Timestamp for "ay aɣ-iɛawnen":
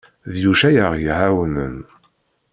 0.67-1.77